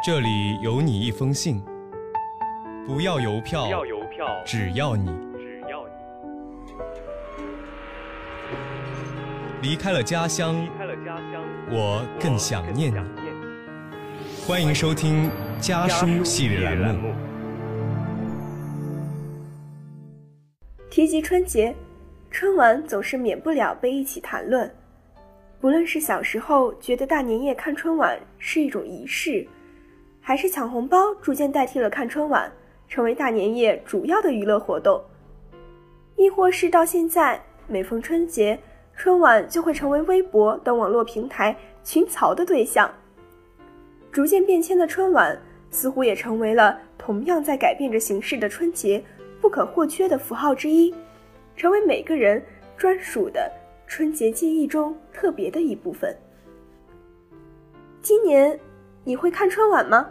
[0.00, 1.60] 这里有你一封信，
[2.86, 5.92] 不要邮票，不要邮票，只要你只要你
[9.60, 12.98] 离开了家乡，离开了家乡，我更想念你。
[14.46, 15.28] 欢迎收听
[15.60, 17.12] 家家书系列栏目。
[20.88, 21.74] 提及春节，
[22.30, 24.72] 春晚总是免不了被一起谈论。
[25.60, 29.44] 不论是小时候觉得大年夜看春晚是一种仪式，
[30.28, 32.52] 还是抢红包逐渐代替了看春晚，
[32.86, 35.02] 成为大年夜主要的娱乐活动，
[36.16, 38.58] 亦或是到现在每逢春节，
[38.94, 42.92] 春晚就会成为微博等网络平台群嘲的对象。
[44.12, 45.34] 逐渐变迁的春晚，
[45.70, 49.02] 似乎也成为了同样在改变着形式的春节
[49.40, 50.94] 不可或缺的符号之一，
[51.56, 52.44] 成为每个人
[52.76, 53.50] 专属的
[53.86, 56.14] 春节记忆中特别的一部分。
[58.02, 58.60] 今年
[59.04, 60.06] 你会看春晚吗？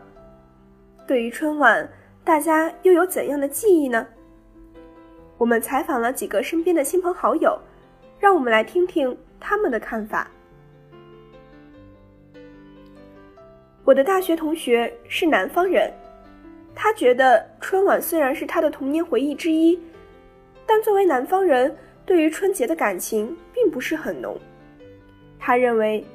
[1.08, 1.90] 对于春晚，
[2.26, 4.06] 大家又有怎样的记忆呢？
[5.38, 7.58] 我们采访了几个身边的亲朋好友，
[8.20, 10.28] 让我们来听听他们的看法。
[13.86, 15.90] 我的大学同学是南方人，
[16.76, 19.80] 他觉得春晚虽然是他的童年回忆之一，
[20.66, 21.74] 但作为南方人，
[22.06, 24.38] 对于春节的感情并不是很浓。
[25.40, 26.06] 他认为，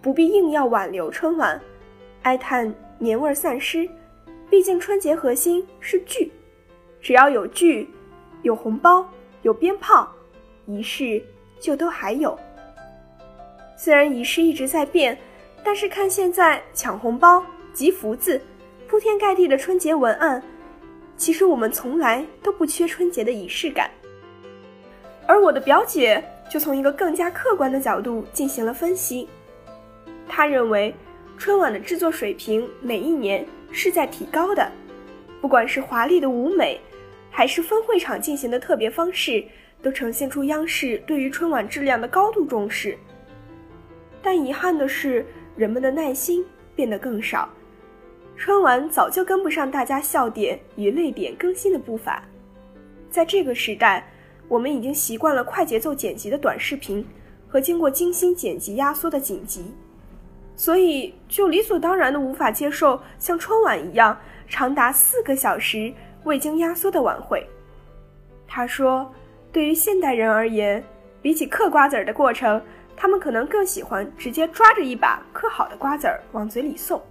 [0.00, 1.60] 不必硬要挽留春晚，
[2.22, 3.88] 哀叹年味儿散失。
[4.52, 6.30] 毕竟春节核心是聚，
[7.00, 7.88] 只要有聚，
[8.42, 9.08] 有红包，
[9.40, 10.06] 有鞭炮，
[10.66, 11.24] 仪式
[11.58, 12.38] 就都还有。
[13.78, 15.18] 虽然仪式一直在变。
[15.64, 17.42] 但是看现在抢红包、
[17.72, 18.38] 集福字、
[18.88, 20.42] 铺天盖地的春节文案，
[21.16, 23.88] 其实我们从来都不缺春节的仪式感。
[25.24, 29.28] 而我的表姐就从一个更加客观的角度进行了分析，
[30.28, 30.92] 她认为
[31.38, 34.70] 春晚的制作水平每一年是在提高的，
[35.40, 36.80] 不管是华丽的舞美，
[37.30, 39.44] 还是分会场进行的特别方式，
[39.82, 42.96] 都呈现出央视对于春晚质量的高度重视。
[44.22, 45.26] 但遗憾的是。
[45.54, 46.42] 人们的耐心
[46.74, 47.46] 变得更少，
[48.38, 52.22] 春晚早就跟不上大家笑点与泪点更新的步伐。
[53.10, 54.10] 在这个时代，
[54.48, 57.06] 我们已经习惯了快节奏剪辑的短视频
[57.46, 59.62] 和经过精心剪辑压缩的剪辑，
[60.54, 64.16] 所以就理所当然的无法接受像春晚一样
[64.48, 65.92] 长达四个小时
[66.24, 67.46] 未经压缩的晚会。
[68.46, 69.12] 他说
[69.50, 70.82] ：“对于现代人而言，
[71.20, 72.60] 比起嗑瓜子儿的过程。”
[72.94, 77.02] 他们可能更喜欢直接抓着一把嗑好的瓜子儿往嘴里送。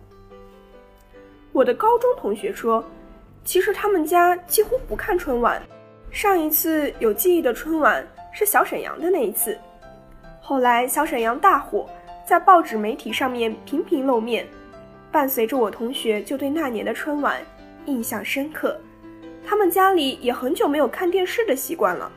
[1.51, 2.81] 我的高中同学说，
[3.43, 5.61] 其实他们家几乎不看春晚，
[6.09, 9.57] 上一次有记忆的春晚是小沈阳的那一次。
[10.39, 11.89] 后来小沈阳大火，
[12.31, 14.47] 在报纸媒体上面频频露面，
[15.11, 17.41] 伴随着我同学就对那年的春晚
[17.87, 18.79] 印象深刻。
[19.45, 22.09] 他们家里也很久没有看电视的习惯了，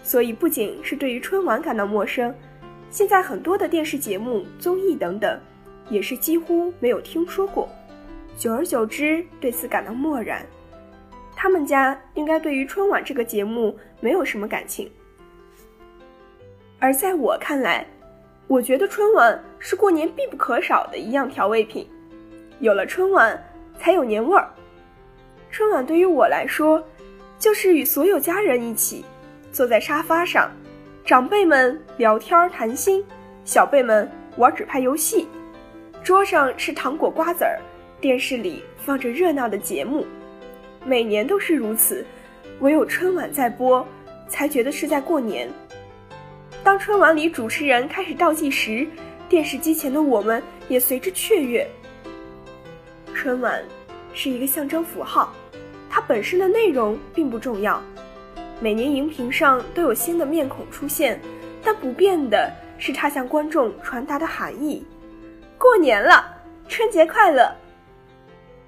[0.00, 2.32] 所以不仅是对于春晚感到陌生。
[2.88, 5.40] 现在很多的电视节目、综艺等等，
[5.90, 7.68] 也是几乎没有听说过。
[8.36, 10.46] 久而久之，对此感到漠然。
[11.34, 14.88] 他们家应该对于春晚这个节目没有什么感情。
[16.78, 17.84] 而在我看来，
[18.48, 21.86] 我觉得春晚是过年必不可少的一样调味品。
[22.60, 23.38] 有了春晚，
[23.78, 24.48] 才有年味儿。
[25.50, 26.82] 春晚对于我来说，
[27.38, 29.04] 就是与所有家人一起
[29.52, 30.50] 坐在沙发上。
[31.04, 33.04] 长辈们聊天谈心，
[33.44, 35.28] 小辈们玩纸牌游戏，
[36.02, 37.60] 桌上是糖果瓜子儿，
[38.00, 40.06] 电视里放着热闹的节目，
[40.86, 42.02] 每年都是如此，
[42.60, 43.86] 唯有春晚在播，
[44.26, 45.50] 才觉得是在过年。
[46.68, 48.86] 当春晚里主持人开始倒计时，
[49.26, 51.66] 电视机前的我们也随之雀跃。
[53.14, 53.64] 春晚
[54.12, 55.32] 是一个象征符号，
[55.88, 57.82] 它本身的内容并不重要。
[58.60, 61.18] 每年荧屏上都有新的面孔出现，
[61.64, 64.84] 但不变的是它向观众传达的含义：
[65.56, 66.22] 过年了，
[66.68, 67.50] 春节快乐。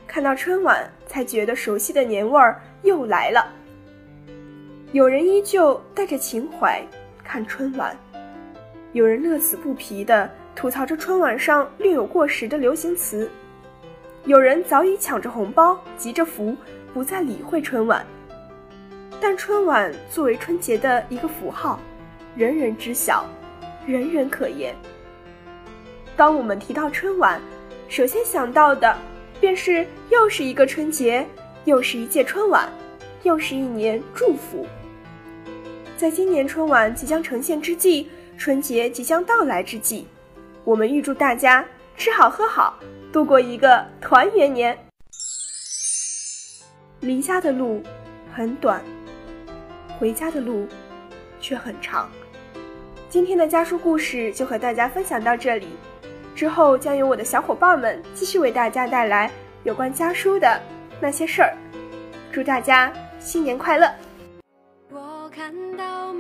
[0.07, 3.47] 看到春晚，才觉得熟悉的年味儿又来了。
[4.93, 6.83] 有人依旧带着情怀
[7.31, 7.97] 看春晚，
[8.93, 13.31] 有人乐此不疲地吐槽着春晚上略有过时的流行词，
[14.25, 16.57] 有人早已抢着红包，急着福，
[16.93, 18.05] 不再理会春晚。
[19.21, 21.79] 但春晚作为春节的一个符号，
[22.35, 23.25] 人人知晓，
[23.87, 24.75] 人人可言。
[26.17, 27.41] 当我们提到春晚，
[27.89, 28.99] 首先想到的
[29.41, 31.25] 便是又是一个春节，
[31.65, 32.69] 又是一届春晚，
[33.23, 34.67] 又是一年祝福。
[36.01, 38.09] 在今年春晚即将呈现之际，
[38.39, 40.07] 春节即将到来之际，
[40.65, 41.63] 我们预祝大家
[41.95, 42.81] 吃好喝好，
[43.13, 44.75] 度过一个团圆年。
[47.01, 47.83] 离家的路
[48.35, 48.83] 很短，
[49.99, 50.67] 回家的路
[51.39, 52.11] 却很长。
[53.11, 55.69] 今天的家书故事就和大家分享到这里，
[56.35, 59.31] 之后将由我的小伙伴们继续为大家带来
[59.65, 60.59] 有关家书的
[60.99, 61.55] 那些事儿。
[62.33, 63.87] 祝大家新年快乐！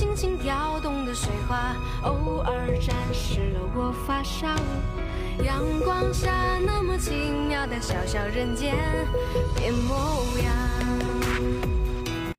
[0.00, 4.48] 轻轻跳动的水花，偶尔沾湿了我发梢。
[5.44, 6.32] 阳光下
[6.64, 8.74] 那么奇妙的小小人间
[9.54, 11.69] 变模样。